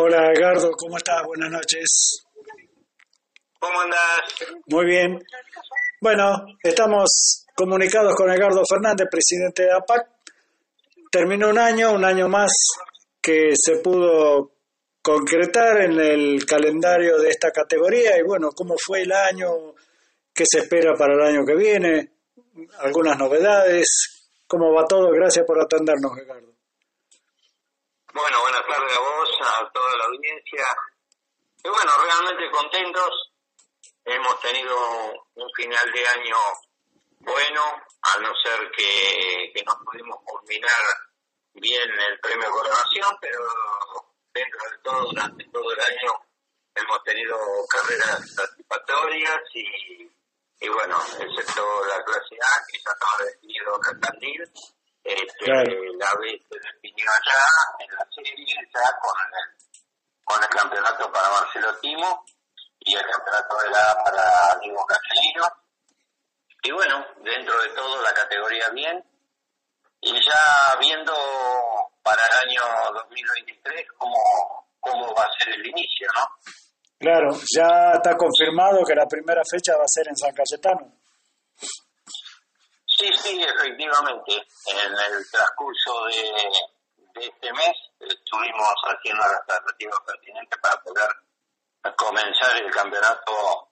Hola 0.00 0.30
Edgardo, 0.32 0.70
¿cómo 0.78 0.96
estás? 0.96 1.24
Buenas 1.26 1.50
noches. 1.50 2.24
¿Cómo 3.58 3.80
andás? 3.80 3.98
Muy 4.66 4.86
bien. 4.86 5.20
Bueno, 6.00 6.46
estamos 6.62 7.44
comunicados 7.56 8.14
con 8.14 8.30
Edgardo 8.30 8.62
Fernández, 8.64 9.08
presidente 9.10 9.64
de 9.64 9.72
APAC. 9.72 10.06
Terminó 11.10 11.48
un 11.48 11.58
año, 11.58 11.90
un 11.94 12.04
año 12.04 12.28
más 12.28 12.52
que 13.20 13.50
se 13.56 13.78
pudo 13.78 14.52
concretar 15.02 15.80
en 15.80 15.98
el 15.98 16.46
calendario 16.46 17.18
de 17.18 17.30
esta 17.30 17.50
categoría 17.50 18.16
y 18.18 18.22
bueno, 18.22 18.50
¿cómo 18.54 18.76
fue 18.78 19.02
el 19.02 19.10
año? 19.10 19.74
¿Qué 20.32 20.44
se 20.48 20.60
espera 20.60 20.94
para 20.94 21.14
el 21.14 21.22
año 21.22 21.44
que 21.44 21.56
viene? 21.56 22.12
¿Algunas 22.78 23.18
novedades? 23.18 24.30
¿Cómo 24.46 24.72
va 24.72 24.86
todo? 24.86 25.10
Gracias 25.10 25.44
por 25.44 25.60
atendernos, 25.60 26.16
Edgardo. 26.18 26.58
Bueno, 28.14 28.36
buenas 28.40 28.62
tardes 28.66 28.96
a 28.96 29.00
vos, 29.00 29.27
a 29.40 29.70
toda 29.72 29.96
la 29.96 30.04
audiencia. 30.04 30.64
Y 31.64 31.68
bueno, 31.68 31.92
realmente 32.02 32.50
contentos. 32.50 33.32
Hemos 34.04 34.40
tenido 34.40 34.76
un 35.34 35.50
final 35.54 35.92
de 35.92 36.08
año 36.08 36.36
bueno, 37.20 37.60
a 38.02 38.20
no 38.20 38.32
ser 38.42 38.70
que, 38.70 39.52
que 39.54 39.62
no 39.64 39.72
pudimos 39.84 40.18
culminar 40.24 40.82
bien 41.54 41.90
el 41.90 42.20
premio 42.20 42.50
Coronación, 42.50 43.16
pero 43.20 43.38
dentro 44.32 44.70
de 44.70 44.78
todo, 44.82 45.04
durante 45.10 45.44
todo 45.50 45.72
el 45.72 45.80
año, 45.80 46.12
hemos 46.74 47.02
tenido 47.02 47.36
carreras 47.68 48.34
satisfactorias 48.34 49.40
y, 49.54 50.10
y 50.60 50.68
bueno, 50.68 50.98
excepto 51.20 51.86
la 51.86 52.02
clase 52.04 52.36
A, 52.40 52.66
que 52.66 52.78
ya 52.78 52.92
estaba 52.92 53.24
definido 53.24 53.80
Cantandil, 53.80 54.42
este, 55.04 55.50
la 55.50 56.14
B 56.20 56.44
se 56.48 56.58
definió 56.58 57.06
allá, 57.10 57.44
en 57.80 57.87
ya 58.78 58.98
con 59.00 59.14
el, 59.26 60.24
con 60.24 60.42
el 60.42 60.48
campeonato 60.48 61.10
para 61.12 61.28
Marcelo 61.30 61.78
Timo 61.80 62.24
y 62.80 62.94
el 62.94 63.04
campeonato 63.06 63.56
de 63.58 63.70
la 63.70 64.02
para 64.04 64.58
Diego 64.60 64.84
Castellino. 64.86 65.44
Y 66.62 66.72
bueno, 66.72 67.06
dentro 67.22 67.60
de 67.62 67.68
todo 67.70 68.02
la 68.02 68.12
categoría 68.12 68.68
bien. 68.70 69.04
Y 70.00 70.12
ya 70.12 70.78
viendo 70.78 71.12
para 72.02 72.22
el 72.26 72.48
año 72.48 72.60
2023 72.94 73.86
cómo, 73.96 74.16
cómo 74.78 75.12
va 75.14 75.24
a 75.24 75.38
ser 75.38 75.54
el 75.54 75.66
inicio, 75.66 76.08
¿no? 76.14 76.22
Claro, 77.00 77.30
ya 77.54 77.92
está 77.94 78.16
confirmado 78.16 78.84
que 78.84 78.94
la 78.94 79.06
primera 79.06 79.42
fecha 79.48 79.76
va 79.76 79.84
a 79.84 79.88
ser 79.88 80.08
en 80.08 80.16
San 80.16 80.34
Cayetano. 80.34 80.92
Sí, 82.86 83.10
sí, 83.14 83.42
efectivamente. 83.42 84.32
En 84.66 84.90
el 84.90 85.30
transcurso 85.30 86.04
de, 86.06 86.22
de 86.22 86.50
este 87.20 87.52
mes. 87.52 87.76
Estuvimos 88.00 88.74
haciendo 88.84 89.22
las 89.22 89.46
tratativas 89.46 90.00
pertinentes 90.06 90.58
para 90.60 90.80
poder 90.82 91.08
comenzar 91.96 92.56
el 92.56 92.70
campeonato 92.70 93.68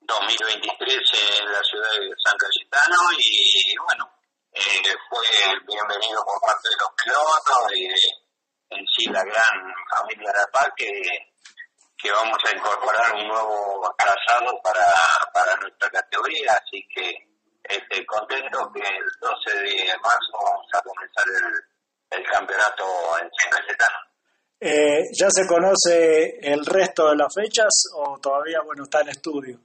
2023 0.00 0.98
en 1.40 1.52
la 1.52 1.62
ciudad 1.62 1.92
de 2.00 2.10
San 2.24 2.36
Cayetano 2.38 2.96
y 3.18 3.76
bueno, 3.78 4.10
eh, 4.52 4.96
fue 5.08 5.26
bienvenido 5.66 6.24
por 6.24 6.40
parte 6.40 6.68
de 6.68 6.76
los 6.76 6.90
pilotos 7.02 7.72
y 7.74 7.88
de, 7.88 8.76
en 8.76 8.86
sí 8.88 9.06
la 9.10 9.22
gran 9.22 9.74
familia 9.90 10.32
de 10.32 10.46
PAC 10.52 10.74
que, 10.76 11.02
que 11.96 12.10
vamos 12.10 12.38
a 12.44 12.56
incorporar 12.56 13.14
un 13.14 13.28
nuevo 13.28 13.94
trazado 13.96 14.60
para, 14.62 14.86
para 15.32 15.56
nuestra 15.56 15.90
categoría, 15.90 16.52
así 16.52 16.86
que 16.94 17.32
este, 17.62 18.04
contento 18.06 18.72
que 18.74 18.80
el 18.80 19.06
12 19.20 19.62
de 19.62 19.98
marzo 19.98 20.32
vamos 20.32 20.66
a 20.72 20.80
comenzar 20.82 21.24
el, 21.28 21.71
el 22.12 22.24
campeonato 22.30 22.84
en 23.20 23.30
San 23.30 23.62
eh, 24.60 25.02
¿Ya 25.18 25.28
se 25.30 25.46
conoce 25.46 26.38
el 26.40 26.64
resto 26.64 27.08
de 27.10 27.16
las 27.16 27.34
fechas 27.34 27.68
o 27.94 28.18
todavía 28.20 28.60
bueno 28.64 28.84
está 28.84 29.00
en 29.00 29.08
estudio? 29.08 29.58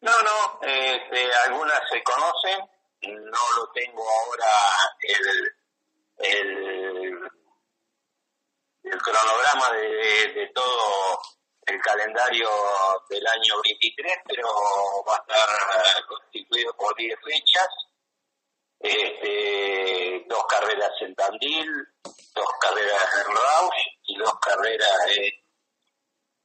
No, 0.00 0.12
no, 0.22 0.60
este, 0.62 1.30
algunas 1.46 1.78
se 1.90 2.02
conocen, 2.02 2.58
no 3.02 3.40
lo 3.56 3.70
tengo 3.72 4.02
ahora 4.02 4.46
el, 5.00 5.56
el, 6.18 7.18
el 8.84 9.02
cronograma 9.02 9.76
de, 9.76 10.32
de 10.32 10.48
todo 10.54 11.20
el 11.66 11.80
calendario 11.80 12.48
del 13.08 13.26
año 13.26 13.54
23, 13.62 14.12
pero 14.26 14.48
va 15.06 15.14
a 15.14 15.20
estar 15.20 15.48
eh, 15.48 16.02
constituido 16.08 16.74
por 16.74 16.96
10 16.96 17.14
fechas, 17.24 17.68
este, 18.82 20.24
dos 20.28 20.44
carreras 20.48 20.90
en 21.00 21.14
Tandil, 21.14 21.70
dos 22.34 22.48
carreras 22.60 23.08
en 23.20 23.34
Rausch 23.34 23.74
y 24.06 24.18
dos 24.18 24.32
carreras 24.40 25.06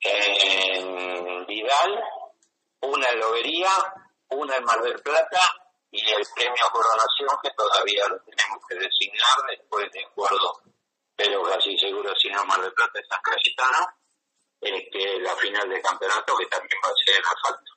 en, 0.02 1.46
Vidal, 1.48 2.04
una 2.82 3.10
en 3.10 3.20
Lobería, 3.20 3.70
una 4.30 4.56
en 4.56 4.64
Mar 4.64 4.82
del 4.82 5.02
Plata 5.02 5.42
y 5.90 6.02
el 6.12 6.24
premio 6.36 6.64
Coronación 6.72 7.30
que 7.42 7.50
todavía 7.58 8.08
lo 8.08 8.20
tenemos 8.20 8.60
que 8.68 8.76
designar 8.76 9.38
después 9.50 9.92
de 9.92 10.04
acuerdo, 10.06 10.62
pero 11.16 11.42
casi 11.44 11.78
seguro 11.78 12.14
si 12.16 12.30
no 12.30 12.46
Mar 12.46 12.62
del 12.62 12.74
Plata 12.74 13.00
es 13.00 13.08
San 13.10 13.22
Cayetano 13.22 13.88
este, 14.60 15.20
la 15.22 15.36
final 15.36 15.70
de 15.70 15.82
campeonato 15.82 16.34
que 16.38 16.46
también 16.48 16.80
va 16.84 16.90
a 16.90 17.06
ser 17.06 17.16
en 17.16 17.26
asfalto. 17.26 17.72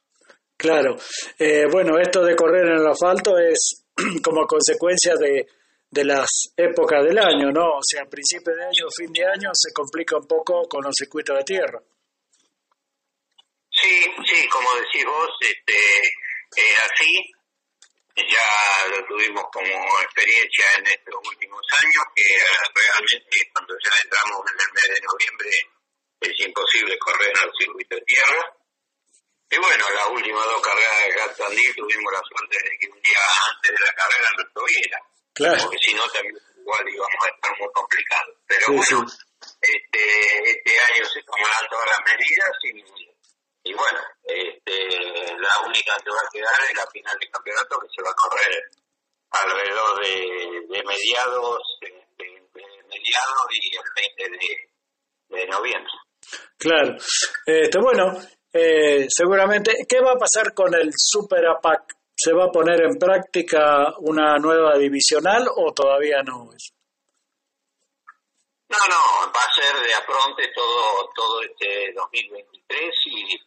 Claro, 0.56 0.96
eh, 1.38 1.66
bueno, 1.70 1.98
esto 1.98 2.22
de 2.22 2.36
correr 2.36 2.66
en 2.66 2.80
el 2.80 2.86
asfalto 2.86 3.38
es 3.38 3.79
como 4.24 4.46
consecuencia 4.46 5.14
de, 5.16 5.46
de 5.90 6.04
las 6.04 6.28
épocas 6.56 7.04
del 7.04 7.18
año, 7.18 7.50
¿no? 7.50 7.78
O 7.78 7.82
sea, 7.82 8.04
principio 8.06 8.54
de 8.54 8.64
año, 8.64 8.86
fin 8.96 9.12
de 9.12 9.26
año, 9.26 9.50
se 9.52 9.72
complica 9.72 10.16
un 10.16 10.26
poco 10.26 10.68
con 10.68 10.82
los 10.84 10.94
circuitos 10.96 11.36
de 11.38 11.44
tierra. 11.44 11.80
Sí, 13.70 14.02
sí, 14.26 14.48
como 14.48 14.68
decís 14.74 15.04
vos, 15.04 15.30
este, 15.40 15.72
eh, 15.72 16.76
así, 16.84 17.32
ya 18.16 18.88
lo 18.90 19.06
tuvimos 19.06 19.44
como 19.52 19.72
experiencia 20.02 20.66
en 20.78 20.86
estos 20.86 21.14
últimos 21.14 21.62
años, 21.82 22.04
que 22.14 22.26
realmente 22.74 23.50
cuando 23.54 23.74
ya 23.82 23.92
entramos 24.04 24.40
en 24.50 24.58
el 24.60 24.72
mes 24.74 24.88
de 24.94 25.06
noviembre 25.06 25.50
es 26.20 26.46
imposible 26.46 26.98
correr 26.98 27.32
el 27.32 27.50
circuito 27.58 27.96
de 27.96 28.02
tierra. 28.02 28.59
Y 29.50 29.58
bueno, 29.58 29.84
las 29.94 30.08
últimas 30.08 30.44
dos 30.46 30.62
carreras 30.62 30.98
de 31.06 31.14
Gatandil 31.14 31.74
tuvimos 31.76 32.12
la 32.12 32.22
suerte 32.22 32.56
de 32.62 32.78
que 32.78 32.86
un 32.86 33.02
día 33.02 33.18
antes 33.50 33.72
de 33.74 33.84
la 33.84 33.94
carrera 33.94 34.28
no 34.36 34.42
estuviera. 34.46 34.98
Claro. 35.34 35.58
Porque 35.64 35.78
si 35.82 35.94
no, 35.94 36.04
también 36.10 36.36
igual 36.56 36.84
íbamos 36.88 37.22
a 37.26 37.30
estar 37.34 37.58
muy 37.58 37.68
complicados. 37.74 38.36
Pero 38.46 38.66
bueno, 38.68 39.06
Este, 39.60 40.02
este 40.50 40.72
año 40.92 41.04
se 41.04 41.22
tomarán 41.22 41.66
todas 41.68 41.86
las 41.90 42.00
medidas 42.06 42.52
y, 42.62 43.70
y 43.70 43.74
bueno, 43.74 44.00
este, 44.22 45.34
la 45.36 45.54
única 45.66 45.96
que 45.98 46.10
va 46.10 46.20
a 46.22 46.30
quedar 46.30 46.60
es 46.68 46.76
la 46.76 46.86
final 46.90 47.18
del 47.18 47.30
campeonato 47.30 47.80
que 47.80 47.88
se 47.96 48.02
va 48.02 48.10
a 48.10 48.14
correr 48.14 48.62
alrededor 49.30 50.04
de, 50.04 50.76
de 50.76 50.82
mediados, 50.84 51.62
de, 51.80 51.88
de 52.18 52.82
mediados 52.86 53.46
y 53.50 53.76
el 53.76 53.82
20 54.18 54.38
de, 54.38 55.38
de 55.38 55.46
noviembre. 55.46 55.92
Claro. 56.58 56.96
Este, 57.46 57.78
bueno, 57.80 58.12
eh, 58.52 59.06
seguramente, 59.08 59.86
¿qué 59.88 60.00
va 60.00 60.12
a 60.12 60.18
pasar 60.18 60.52
con 60.54 60.74
el 60.74 60.90
Super 60.96 61.46
APAC? 61.46 61.96
¿Se 62.16 62.32
va 62.32 62.46
a 62.46 62.52
poner 62.52 62.82
en 62.82 62.98
práctica 62.98 63.94
una 64.00 64.36
nueva 64.38 64.76
divisional 64.76 65.46
o 65.56 65.72
todavía 65.72 66.22
no? 66.22 66.50
No, 68.68 68.78
no, 68.88 69.32
va 69.32 69.40
a 69.40 69.54
ser 69.54 69.80
de 69.80 69.94
apronte 69.94 70.52
todo, 70.54 71.10
todo 71.14 71.42
este 71.42 71.92
2023 71.94 72.90
y, 73.06 73.40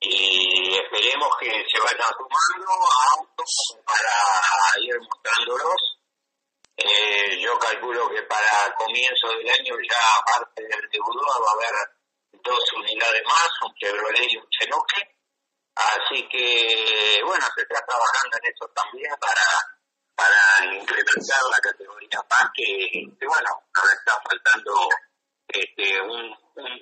y 0.00 0.74
esperemos 0.78 1.28
que 1.40 1.50
se 1.50 1.80
vayan 1.80 2.08
sumando 2.16 2.72
autos 3.18 3.76
para 3.84 4.82
ir 4.82 4.98
mostrándolos. 5.00 5.98
Eh, 6.76 7.38
yo 7.40 7.58
calculo 7.58 8.08
que 8.08 8.22
para 8.22 8.74
comienzo 8.78 9.28
del 9.28 9.50
año 9.50 9.74
ya 9.88 10.18
aparte 10.20 10.62
del 10.62 10.88
de 10.90 10.98
va 10.98 11.50
a 11.50 11.54
haber 11.54 12.01
dos 12.44 12.64
unidades 12.76 13.22
más, 13.24 13.48
un 13.64 13.74
Chevrolet 13.74 14.30
y 14.30 14.36
un 14.36 14.48
Chenoque. 14.50 15.02
Así 15.74 16.28
que, 16.28 17.20
bueno, 17.24 17.44
se 17.54 17.62
está 17.62 17.80
trabajando 17.86 18.36
en 18.36 18.52
eso 18.52 18.70
también 18.74 19.10
para, 19.18 19.46
para 20.14 20.74
incrementar 20.74 21.42
la 21.50 21.58
categoría 21.62 22.20
más 22.28 22.50
que, 22.54 23.26
bueno, 23.26 23.50
nos 23.74 23.92
está 23.92 24.20
faltando 24.22 24.72
este, 25.48 26.00
un, 26.02 26.36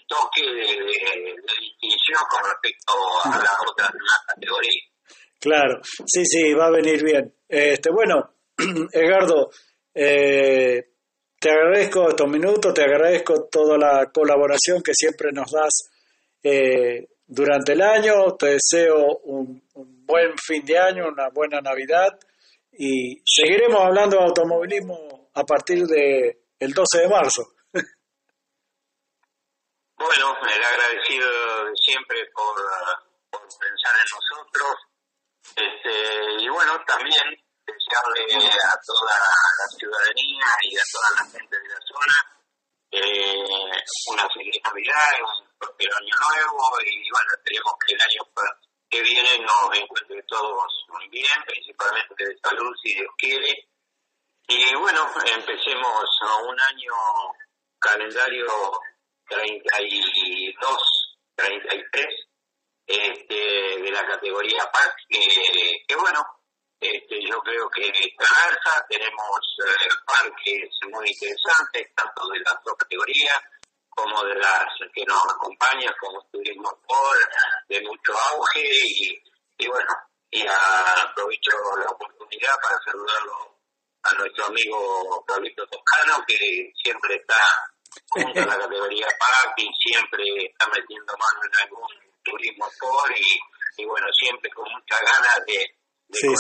toque 0.09 0.43
de, 0.43 1.37
distinción 1.61 2.21
con 2.29 2.51
respecto 2.51 2.93
a 3.25 3.39
las 3.39 3.59
otras 3.69 3.91
categorías. 4.27 4.91
Claro, 5.39 5.81
sí, 5.83 6.25
sí, 6.27 6.53
va 6.53 6.67
a 6.67 6.71
venir 6.71 7.03
bien. 7.03 7.35
Este, 7.49 7.91
bueno, 7.91 8.35
Edgardo, 8.93 9.51
eh, 9.95 10.90
te 11.41 11.51
agradezco 11.51 12.11
estos 12.11 12.29
minutos, 12.29 12.75
te 12.75 12.83
agradezco 12.83 13.49
toda 13.51 13.79
la 13.79 14.11
colaboración 14.13 14.83
que 14.83 14.93
siempre 14.95 15.33
nos 15.33 15.51
das 15.51 15.91
eh, 16.43 17.09
durante 17.27 17.73
el 17.73 17.81
año. 17.81 18.37
Te 18.39 18.59
deseo 18.59 19.17
un, 19.25 19.63
buen 20.05 20.37
fin 20.37 20.65
de 20.67 20.79
año, 20.79 21.09
una 21.09 21.31
buena 21.31 21.61
Navidad 21.61 22.19
y 22.73 23.23
seguiremos 23.25 23.81
hablando 23.81 24.19
de 24.19 24.25
automovilismo 24.25 25.31
a 25.33 25.45
partir 25.45 25.87
del 25.87 26.37
el 26.59 26.73
12 26.73 26.99
de 26.99 27.09
marzo. 27.09 27.43
Bueno, 29.97 30.35
el 30.41 30.65
agradecido 30.65 31.29
siempre 31.77 32.25
por, 32.33 32.57
por 33.29 33.43
pensar 33.43 33.93
en 34.01 34.09
nosotros. 34.17 34.77
Este, 35.55 36.43
y 36.43 36.49
bueno, 36.49 36.83
también 36.87 37.37
desearle 37.91 38.47
a 38.47 38.79
toda 38.87 39.17
la 39.19 39.67
ciudadanía 39.77 40.47
y 40.63 40.77
a 40.77 40.83
toda 40.93 41.11
la 41.11 41.31
gente 41.31 41.57
de 41.59 41.69
la 41.69 41.81
zona 41.87 42.41
eh, 42.93 43.45
una 44.09 44.29
feliz 44.35 44.57
Navidad, 44.65 45.23
un 45.23 45.49
próspero 45.59 45.97
año 45.97 46.15
nuevo 46.29 46.81
y 46.83 47.11
bueno, 47.11 47.31
esperemos 47.39 47.75
que 47.87 47.95
el 47.95 48.01
año 48.01 48.23
que 48.91 49.03
viene 49.03 49.39
nos 49.39 49.79
encuentre 49.79 50.23
todos 50.25 50.87
muy 50.89 51.09
bien, 51.09 51.45
principalmente 51.47 52.25
de 52.25 52.37
salud 52.43 52.75
si 52.83 52.95
Dios 52.95 53.11
quiere. 53.17 53.69
Y 54.49 54.75
bueno, 54.75 55.09
empecemos 55.25 56.05
un 56.43 56.61
año 56.61 56.93
calendario 57.79 58.49
32, 59.29 61.17
33 61.37 62.07
este, 62.87 63.35
de 63.35 63.91
la 63.93 64.05
categoría 64.05 64.69
PAC, 64.73 64.97
que, 65.09 65.19
creo 67.51 67.71
que 67.71 67.89
está 67.89 68.25
alza, 68.47 68.87
tenemos 68.89 69.41
eh, 69.67 69.89
parques 70.07 70.71
muy 70.91 71.09
interesantes, 71.09 71.95
tanto 71.95 72.29
de 72.29 72.39
las 72.41 72.55
dos 72.65 72.75
categorías 72.79 73.39
como 73.89 74.25
de 74.25 74.35
las 74.37 74.67
que 74.95 75.05
nos 75.05 75.23
acompañan, 75.25 75.93
como 76.01 76.23
Turismo 76.31 76.71
por 76.87 77.17
de 77.69 77.81
mucho 77.83 78.13
auge. 78.33 78.63
Y, 78.63 79.23
y 79.59 79.69
bueno, 79.69 79.93
y 80.31 80.47
aprovecho 80.47 81.51
la 81.77 81.91
oportunidad 81.91 82.55
para 82.63 82.79
saludarlo 82.85 83.59
a 84.03 84.15
nuestro 84.15 84.47
amigo 84.47 85.25
Pablito 85.27 85.67
Toscano, 85.67 86.25
que 86.27 86.73
siempre 86.83 87.17
está 87.17 87.37
junto 88.09 88.41
a 88.41 88.47
la 88.47 88.59
categoría 88.59 89.07
y 89.57 89.69
siempre 89.75 90.25
está 90.47 90.67
metiendo 90.69 91.13
mano 91.13 91.41
en 91.45 91.63
algún 91.63 91.89
turismo 92.23 92.67
por 92.79 93.11
y, 93.13 93.83
y 93.83 93.85
bueno, 93.85 94.07
siempre 94.13 94.51
con 94.51 94.65
muchas 94.71 95.01
ganas 95.01 95.45
de, 95.47 95.80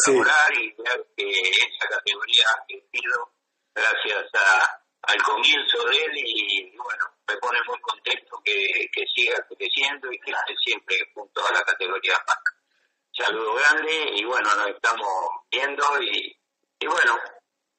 colaborar 0.04 0.54
y 0.54 0.74
ver 0.82 1.06
que 1.16 1.30
esa 1.30 1.88
categoría 1.88 2.44
ha 2.50 2.64
crecido 2.66 3.32
gracias 3.74 4.24
a, 4.34 4.80
al 5.02 5.22
comienzo 5.22 5.84
de 5.86 6.04
él 6.04 6.12
y, 6.16 6.76
bueno, 6.76 7.04
me 7.28 7.36
pone 7.36 7.58
muy 7.66 7.80
contento 7.80 8.40
que, 8.44 8.88
que 8.92 9.04
siga 9.14 9.36
creciendo 9.56 10.12
y 10.12 10.18
que 10.20 10.30
esté 10.30 10.54
siempre 10.64 10.96
junto 11.14 11.46
a 11.46 11.52
la 11.52 11.62
categoría 11.62 12.14
PAC. 12.26 12.40
Saludo 13.12 13.54
grande 13.54 14.12
y 14.16 14.24
bueno, 14.24 14.54
nos 14.54 14.68
estamos 14.68 15.08
viendo 15.50 15.84
y, 16.02 16.36
y 16.80 16.86
bueno, 16.86 17.18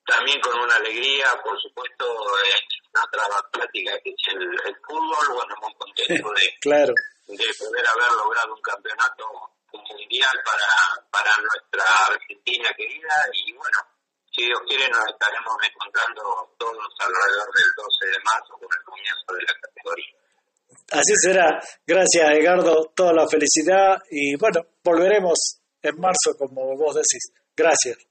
también 0.05 0.39
con 0.41 0.59
una 0.59 0.75
alegría, 0.75 1.25
por 1.43 1.59
supuesto, 1.61 2.05
en 2.45 3.01
otra 3.01 3.23
práctica 3.51 3.91
que 4.03 4.09
es 4.09 4.33
el, 4.33 4.75
fútbol, 4.87 5.35
bueno, 5.35 5.55
muy 5.61 5.73
contento 5.75 6.29
de, 6.33 6.57
claro. 6.59 6.93
de 7.27 7.53
poder 7.57 7.85
haber 7.87 8.11
logrado 8.17 8.53
un 8.53 8.61
campeonato 8.61 9.25
para, 10.19 11.07
para 11.09 11.31
nuestra 11.41 11.85
Argentina 12.09 12.69
querida 12.75 13.15
y 13.33 13.53
bueno, 13.53 13.77
si 14.31 14.45
Dios 14.45 14.59
quiere 14.67 14.87
nos 14.89 15.05
estaremos 15.07 15.55
encontrando 15.63 16.55
todos 16.57 16.89
alrededor 16.99 17.47
del 17.53 17.71
12 17.77 18.05
de 18.07 18.19
marzo 18.23 18.53
con 18.59 18.69
el 18.71 18.83
comienzo 18.83 19.27
de 19.33 19.41
la 19.43 19.53
categoría. 19.61 20.21
Así 20.91 21.13
será. 21.15 21.59
Gracias, 21.85 22.31
Edgardo. 22.31 22.91
Toda 22.95 23.13
la 23.13 23.27
felicidad 23.27 24.01
y 24.09 24.35
bueno, 24.35 24.65
volveremos 24.83 25.61
en 25.81 25.95
marzo, 25.99 26.35
como 26.37 26.75
vos 26.75 26.95
decís. 26.95 27.31
Gracias. 27.55 28.10